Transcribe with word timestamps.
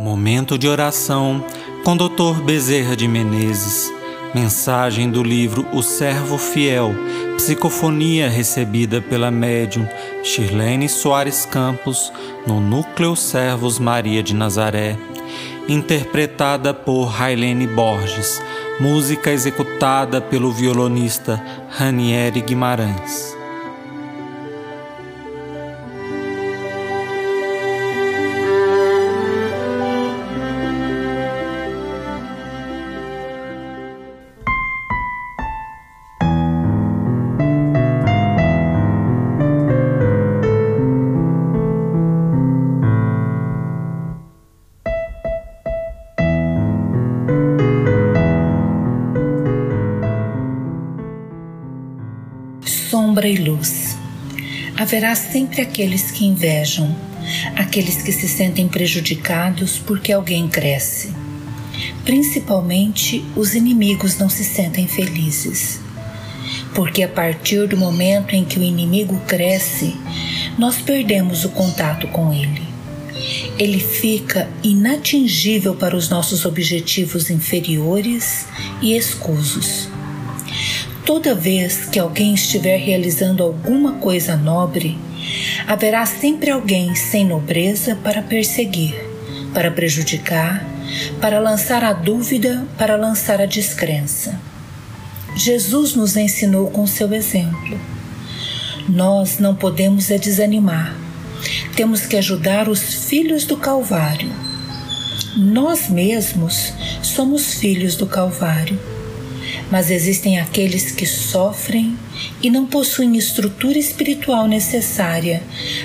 Momento 0.00 0.56
de 0.56 0.66
oração 0.66 1.44
com 1.84 1.94
Dr. 1.94 2.40
Bezerra 2.42 2.96
de 2.96 3.06
Menezes. 3.06 3.92
Mensagem 4.34 5.10
do 5.10 5.22
livro 5.22 5.66
O 5.74 5.82
Servo 5.82 6.38
Fiel. 6.38 6.94
Psicofonia 7.36 8.26
recebida 8.26 9.02
pela 9.02 9.30
médium 9.30 9.86
Shirlene 10.24 10.88
Soares 10.88 11.44
Campos 11.44 12.10
no 12.46 12.62
Núcleo 12.62 13.14
Servos 13.14 13.78
Maria 13.78 14.22
de 14.22 14.34
Nazaré. 14.34 14.96
Interpretada 15.68 16.72
por 16.72 17.04
Railene 17.04 17.66
Borges. 17.66 18.42
Música 18.80 19.30
executada 19.30 20.18
pelo 20.18 20.50
violonista 20.50 21.44
Ranieri 21.68 22.40
Guimarães. 22.40 23.39
Sombra 52.90 53.28
e 53.28 53.36
luz. 53.36 53.96
Haverá 54.76 55.14
sempre 55.14 55.60
aqueles 55.60 56.10
que 56.10 56.26
invejam, 56.26 56.96
aqueles 57.54 58.02
que 58.02 58.10
se 58.10 58.26
sentem 58.26 58.66
prejudicados 58.66 59.78
porque 59.78 60.12
alguém 60.12 60.48
cresce. 60.48 61.14
Principalmente 62.04 63.24
os 63.36 63.54
inimigos 63.54 64.18
não 64.18 64.28
se 64.28 64.42
sentem 64.42 64.88
felizes. 64.88 65.78
Porque 66.74 67.04
a 67.04 67.08
partir 67.08 67.68
do 67.68 67.76
momento 67.76 68.34
em 68.34 68.44
que 68.44 68.58
o 68.58 68.62
inimigo 68.62 69.20
cresce, 69.20 69.94
nós 70.58 70.78
perdemos 70.78 71.44
o 71.44 71.50
contato 71.50 72.08
com 72.08 72.32
ele. 72.32 72.62
Ele 73.56 73.78
fica 73.78 74.48
inatingível 74.64 75.76
para 75.76 75.96
os 75.96 76.08
nossos 76.08 76.44
objetivos 76.44 77.30
inferiores 77.30 78.46
e 78.82 78.96
escusos. 78.96 79.88
Toda 81.04 81.34
vez 81.34 81.86
que 81.86 81.98
alguém 81.98 82.34
estiver 82.34 82.78
realizando 82.78 83.42
alguma 83.42 83.94
coisa 83.94 84.36
nobre, 84.36 84.98
haverá 85.66 86.04
sempre 86.04 86.50
alguém 86.50 86.94
sem 86.94 87.24
nobreza 87.24 87.96
para 87.96 88.22
perseguir, 88.22 88.94
para 89.54 89.70
prejudicar, 89.70 90.64
para 91.20 91.40
lançar 91.40 91.82
a 91.82 91.92
dúvida, 91.92 92.66
para 92.76 92.96
lançar 92.96 93.40
a 93.40 93.46
descrença. 93.46 94.38
Jesus 95.34 95.94
nos 95.94 96.16
ensinou 96.16 96.70
com 96.70 96.86
seu 96.86 97.12
exemplo. 97.14 97.80
Nós 98.88 99.38
não 99.38 99.54
podemos 99.54 100.10
é 100.10 100.18
desanimar. 100.18 100.94
Temos 101.74 102.04
que 102.04 102.16
ajudar 102.16 102.68
os 102.68 103.06
filhos 103.08 103.44
do 103.44 103.56
Calvário. 103.56 104.30
Nós 105.36 105.88
mesmos 105.88 106.72
somos 107.02 107.54
filhos 107.54 107.94
do 107.94 108.06
Calvário 108.06 108.78
mas 109.70 109.90
existem 109.90 110.40
aqueles 110.40 110.90
que 110.90 111.06
sofrem 111.06 111.96
e 112.42 112.50
não 112.50 112.66
possuem 112.66 113.16
estrutura 113.16 113.78
espiritual 113.78 114.48
necessária 114.48 115.42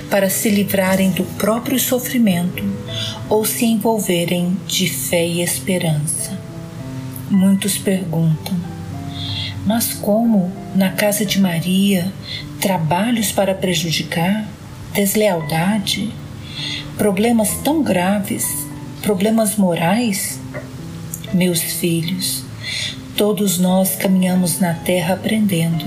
para 0.09 0.29
se 0.29 0.49
livrarem 0.49 1.11
do 1.11 1.23
próprio 1.37 1.79
sofrimento 1.79 2.63
ou 3.29 3.45
se 3.45 3.65
envolverem 3.65 4.57
de 4.67 4.89
fé 4.89 5.25
e 5.25 5.41
esperança. 5.41 6.37
Muitos 7.29 7.77
perguntam: 7.77 8.55
mas 9.65 9.93
como, 9.93 10.51
na 10.75 10.91
casa 10.91 11.25
de 11.25 11.39
Maria, 11.39 12.11
trabalhos 12.59 13.31
para 13.31 13.53
prejudicar, 13.53 14.47
deslealdade, 14.93 16.13
problemas 16.97 17.49
tão 17.63 17.81
graves, 17.81 18.47
problemas 19.01 19.55
morais? 19.55 20.39
Meus 21.33 21.61
filhos, 21.61 22.43
Todos 23.17 23.57
nós 23.57 23.95
caminhamos 23.95 24.59
na 24.59 24.73
terra 24.73 25.13
aprendendo. 25.13 25.85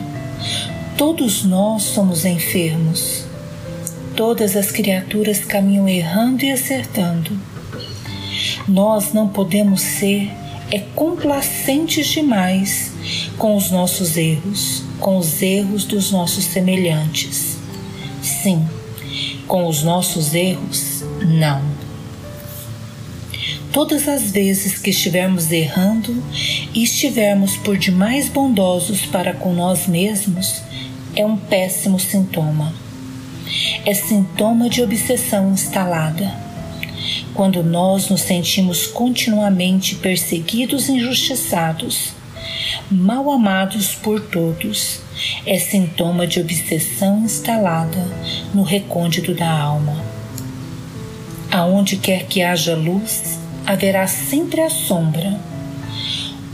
Todos 0.96 1.44
nós 1.44 1.82
somos 1.82 2.24
enfermos. 2.24 3.24
Todas 4.16 4.56
as 4.56 4.70
criaturas 4.70 5.44
caminham 5.44 5.86
errando 5.86 6.42
e 6.42 6.50
acertando. 6.50 7.38
Nós 8.66 9.12
não 9.12 9.28
podemos 9.28 9.82
ser 9.82 10.30
é 10.70 10.78
complacentes 10.94 12.06
demais 12.08 12.92
com 13.36 13.56
os 13.56 13.70
nossos 13.70 14.16
erros, 14.16 14.82
com 14.98 15.18
os 15.18 15.40
erros 15.42 15.84
dos 15.84 16.10
nossos 16.10 16.44
semelhantes. 16.44 17.58
Sim, 18.22 18.66
com 19.46 19.66
os 19.66 19.82
nossos 19.82 20.34
erros, 20.34 21.04
não. 21.22 21.77
Todas 23.78 24.08
as 24.08 24.32
vezes 24.32 24.76
que 24.76 24.90
estivermos 24.90 25.52
errando 25.52 26.20
e 26.74 26.82
estivermos 26.82 27.56
por 27.56 27.78
demais 27.78 28.28
bondosos 28.28 29.06
para 29.06 29.32
com 29.32 29.52
nós 29.52 29.86
mesmos, 29.86 30.62
é 31.14 31.24
um 31.24 31.36
péssimo 31.36 32.00
sintoma. 32.00 32.74
É 33.86 33.94
sintoma 33.94 34.68
de 34.68 34.82
obsessão 34.82 35.52
instalada. 35.52 36.34
Quando 37.34 37.62
nós 37.62 38.08
nos 38.08 38.22
sentimos 38.22 38.84
continuamente 38.84 39.94
perseguidos 39.94 40.88
e 40.88 40.94
injustiçados, 40.94 42.14
mal 42.90 43.30
amados 43.30 43.94
por 43.94 44.20
todos, 44.20 44.98
é 45.46 45.56
sintoma 45.56 46.26
de 46.26 46.40
obsessão 46.40 47.20
instalada 47.20 48.04
no 48.52 48.64
recôndito 48.64 49.32
da 49.34 49.48
alma. 49.48 50.02
Aonde 51.48 51.96
quer 51.96 52.26
que 52.26 52.42
haja 52.42 52.74
luz, 52.74 53.38
haverá 53.68 54.06
sempre 54.06 54.62
a 54.62 54.70
sombra. 54.70 55.38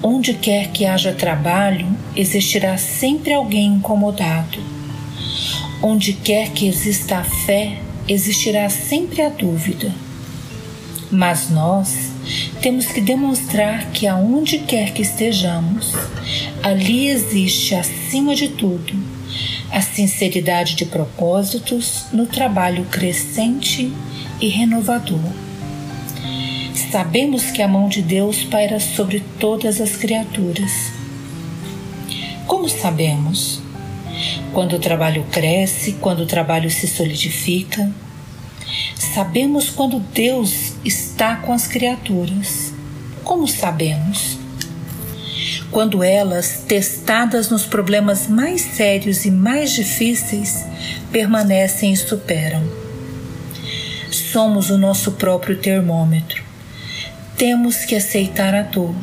Onde 0.02 0.34
quer 0.34 0.72
que 0.72 0.84
haja 0.84 1.12
trabalho, 1.12 1.86
existirá 2.16 2.76
sempre 2.76 3.32
alguém 3.32 3.74
incomodado. 3.74 4.58
Onde 5.80 6.12
quer 6.12 6.50
que 6.50 6.66
exista 6.66 7.18
a 7.18 7.24
fé, 7.24 7.78
existirá 8.08 8.68
sempre 8.68 9.22
a 9.22 9.28
dúvida. 9.28 9.94
Mas 11.08 11.50
nós 11.50 12.10
temos 12.60 12.86
que 12.86 13.00
demonstrar 13.00 13.92
que 13.92 14.08
aonde 14.08 14.58
quer 14.58 14.92
que 14.92 15.02
estejamos, 15.02 15.92
ali 16.64 17.06
existe, 17.06 17.76
acima 17.76 18.34
de 18.34 18.48
tudo, 18.48 18.92
a 19.70 19.80
sinceridade 19.80 20.74
de 20.74 20.84
propósitos 20.84 22.06
no 22.12 22.26
trabalho 22.26 22.84
crescente 22.86 23.92
e 24.40 24.48
renovador. 24.48 25.44
Sabemos 26.94 27.50
que 27.50 27.60
a 27.60 27.66
mão 27.66 27.88
de 27.88 28.00
Deus 28.00 28.44
paira 28.44 28.78
sobre 28.78 29.18
todas 29.40 29.80
as 29.80 29.96
criaturas. 29.96 30.92
Como 32.46 32.68
sabemos? 32.68 33.60
Quando 34.52 34.76
o 34.76 34.78
trabalho 34.78 35.26
cresce, 35.28 35.94
quando 35.94 36.20
o 36.20 36.26
trabalho 36.26 36.70
se 36.70 36.86
solidifica. 36.86 37.90
Sabemos 38.94 39.70
quando 39.70 39.98
Deus 39.98 40.74
está 40.84 41.34
com 41.34 41.52
as 41.52 41.66
criaturas. 41.66 42.72
Como 43.24 43.48
sabemos? 43.48 44.38
Quando 45.72 46.00
elas, 46.00 46.62
testadas 46.68 47.50
nos 47.50 47.66
problemas 47.66 48.28
mais 48.28 48.60
sérios 48.60 49.24
e 49.24 49.32
mais 49.32 49.72
difíceis, 49.72 50.64
permanecem 51.10 51.92
e 51.92 51.96
superam. 51.96 52.62
Somos 54.12 54.70
o 54.70 54.78
nosso 54.78 55.10
próprio 55.10 55.58
termômetro 55.58 56.43
temos 57.36 57.84
que 57.84 57.96
aceitar 57.96 58.54
a 58.54 58.62
dor. 58.62 58.94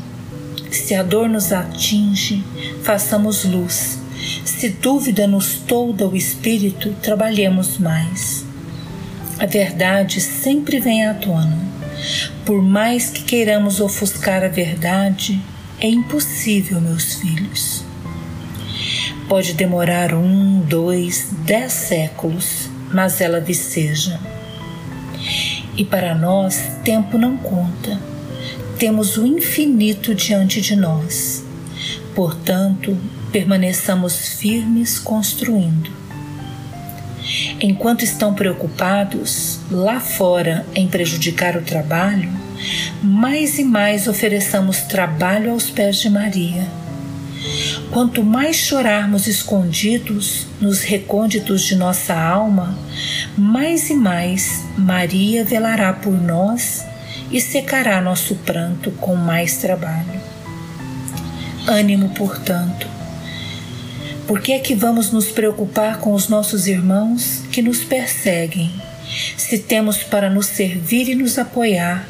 Se 0.72 0.95
a 0.95 1.04
dor 1.04 1.28
nos 1.28 1.51
atinge, 1.51 2.44
façamos 2.81 3.44
luz. 3.44 4.00
Se 4.45 4.69
dúvida 4.69 5.28
nos 5.28 5.56
tolda 5.56 6.07
o 6.07 6.16
espírito, 6.16 6.94
trabalhemos 7.01 7.78
mais. 7.78 8.45
A 9.38 9.45
verdade 9.45 10.22
sempre 10.22 10.80
vem 10.80 11.06
à 11.06 11.13
tona. 11.13 11.60
Por 12.45 12.62
mais 12.62 13.10
que 13.10 13.24
queiramos 13.24 13.81
ofuscar 13.81 14.44
a 14.44 14.48
verdade, 14.48 15.42
é 15.80 15.89
impossível, 15.89 16.80
meus 16.80 17.16
filhos. 17.16 17.83
Pode 19.28 19.54
demorar 19.54 20.13
um, 20.13 20.62
dois, 20.62 21.30
dez 21.45 21.74
séculos, 21.74 22.69
mas 22.94 23.19
ela 23.19 23.42
viceja. 23.42 24.19
E 25.75 25.83
para 25.83 26.16
nós, 26.16 26.72
tempo 26.83 27.18
não 27.18 27.36
conta 27.36 28.10
temos 28.81 29.16
o 29.16 29.28
infinito 29.28 30.16
diante 30.16 30.60
de 30.60 30.75
nós. 30.75 31.44
Portanto, 32.16 32.98
permaneçamos 33.31 34.39
firmes 34.39 34.98
construindo. 34.98 35.92
enquanto 37.62 38.04
estão 38.04 38.33
preocupados 38.33 39.60
lá 39.69 40.00
fora 40.00 40.66
em 40.74 40.88
prejudicar 40.88 41.56
o 41.56 41.62
trabalho, 41.62 42.28
mais 43.04 43.60
e 43.60 43.63
mais 43.63 44.07
ofereçamos 44.07 44.80
trabalho 44.80 45.51
aos 45.51 45.69
pés 45.69 45.98
de 45.98 46.10
Maria. 46.10 46.68
Quanto 47.92 48.24
mais 48.24 48.56
chorarmos 48.56 49.28
escondidos 49.28 50.48
nos 50.60 50.81
recônditos 50.81 51.62
de 51.62 51.75
nossa 51.75 52.16
alma, 52.16 52.75
mais 53.38 53.92
e 53.92 53.94
mais 53.94 54.63
Maria 54.75 55.45
velará 55.45 55.94
por 55.94 56.19
nós 56.19 56.83
e 57.31 57.39
secará 57.39 58.01
nosso 58.01 58.36
pranto 58.36 58.92
com 58.92 59.16
mais 59.16 59.57
trabalho. 59.57 60.22
Ânimo, 61.68 62.10
portanto, 62.10 62.88
por 64.28 64.42
que 64.42 64.54
é 64.54 64.60
que 64.60 64.75
vamos 64.75 65.12
nos 65.12 65.31
preocupar 65.31 66.00
com 66.00 66.13
os 66.13 66.28
nossos 66.28 66.68
irmãos 66.68 67.44
que 67.51 67.62
nos 67.62 67.83
perseguem, 67.83 68.72
se 69.38 69.60
temos 69.60 70.04
para 70.04 70.30
nos 70.30 70.48
servir 70.48 71.10
e 71.10 71.16
nos 71.16 71.38
apoiar 71.38 72.07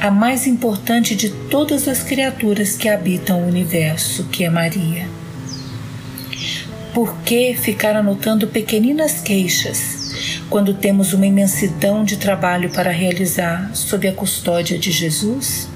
a 0.00 0.10
mais 0.10 0.46
importante 0.46 1.14
de 1.14 1.30
todas 1.30 1.88
as 1.88 2.02
criaturas 2.02 2.76
que 2.76 2.88
habitam 2.88 3.42
o 3.42 3.48
universo, 3.48 4.24
que 4.24 4.44
é 4.44 4.50
Maria? 4.50 5.08
Por 6.92 7.16
que 7.22 7.54
ficar 7.54 7.96
anotando 7.96 8.46
pequeninas 8.46 9.20
queixas 9.20 9.93
quando 10.54 10.72
temos 10.72 11.12
uma 11.12 11.26
imensidão 11.26 12.04
de 12.04 12.16
trabalho 12.16 12.70
para 12.70 12.92
realizar 12.92 13.74
sob 13.74 14.06
a 14.06 14.12
custódia 14.12 14.78
de 14.78 14.92
Jesus? 14.92 15.68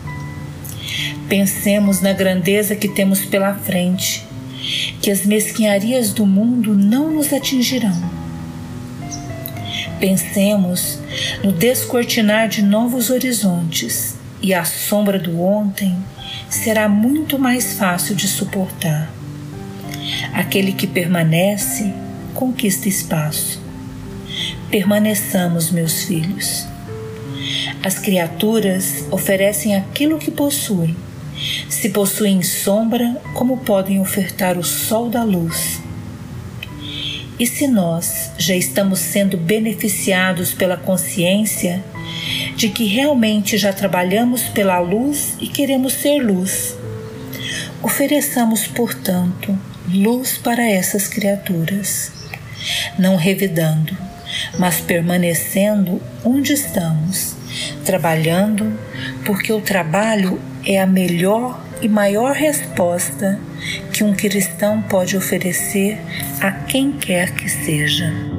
Pensemos 1.28 2.00
na 2.00 2.12
grandeza 2.12 2.76
que 2.76 2.86
temos 2.86 3.24
pela 3.24 3.54
frente 3.54 4.24
que 5.02 5.10
as 5.10 5.26
mesquinharias 5.26 6.12
do 6.12 6.24
mundo 6.24 6.76
não 6.76 7.10
nos 7.10 7.32
atingirão. 7.32 8.00
Pensemos 9.98 11.00
no 11.42 11.50
descortinar 11.50 12.48
de 12.48 12.62
novos 12.62 13.10
horizontes 13.10 14.14
e 14.40 14.54
a 14.54 14.64
sombra 14.64 15.18
do 15.18 15.42
ontem 15.42 15.98
será 16.48 16.88
muito 16.88 17.36
mais 17.36 17.72
fácil 17.72 18.14
de 18.14 18.28
suportar. 18.28 19.10
Aquele 20.32 20.70
que 20.70 20.86
permanece 20.86 21.92
conquista 22.32 22.88
espaço. 22.88 23.66
Permaneçamos, 24.70 25.70
meus 25.70 26.04
filhos. 26.04 26.66
As 27.82 27.98
criaturas 27.98 29.06
oferecem 29.10 29.76
aquilo 29.76 30.18
que 30.18 30.30
possuem 30.30 30.96
se 31.68 31.90
possuem 31.90 32.42
sombra, 32.42 33.20
como 33.34 33.58
podem 33.58 34.00
ofertar 34.00 34.58
o 34.58 34.64
sol 34.64 35.08
da 35.08 35.22
luz? 35.22 35.80
E 37.38 37.46
se 37.46 37.68
nós 37.68 38.32
já 38.36 38.56
estamos 38.56 38.98
sendo 38.98 39.36
beneficiados 39.36 40.52
pela 40.52 40.76
consciência 40.76 41.84
de 42.56 42.68
que 42.68 42.84
realmente 42.84 43.56
já 43.56 43.72
trabalhamos 43.72 44.42
pela 44.42 44.80
luz 44.80 45.36
e 45.40 45.46
queremos 45.46 45.92
ser 45.92 46.18
luz, 46.18 46.74
ofereçamos, 47.80 48.66
portanto, 48.66 49.56
luz 49.88 50.36
para 50.36 50.68
essas 50.68 51.06
criaturas, 51.06 52.10
não 52.98 53.14
revidando, 53.14 53.96
mas 54.58 54.80
permanecendo 54.80 56.00
onde 56.24 56.52
estamos, 56.52 57.36
trabalhando, 57.84 58.78
porque 59.24 59.52
o 59.52 59.60
trabalho 59.60 60.40
é 60.64 60.80
a 60.80 60.86
melhor 60.86 61.64
e 61.80 61.88
maior 61.88 62.34
resposta 62.34 63.38
que 63.92 64.02
um 64.02 64.14
cristão 64.14 64.82
pode 64.82 65.16
oferecer 65.16 65.98
a 66.40 66.50
quem 66.50 66.92
quer 66.92 67.32
que 67.32 67.48
seja. 67.48 68.37